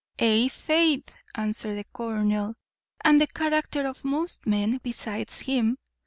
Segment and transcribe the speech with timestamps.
[0.17, 2.55] "Ay, faith," answered the colonel,
[3.05, 5.77] "and the character of most men besides him.